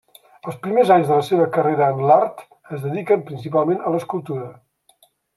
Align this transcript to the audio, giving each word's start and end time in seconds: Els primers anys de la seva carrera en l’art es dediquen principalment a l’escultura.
Els 0.51 0.55
primers 0.61 0.91
anys 0.93 1.09
de 1.09 1.17
la 1.17 1.25
seva 1.25 1.43
carrera 1.57 1.89
en 1.95 2.01
l’art 2.11 2.41
es 2.77 2.81
dediquen 2.85 3.25
principalment 3.27 3.83
a 3.83 3.93
l’escultura. 3.97 4.49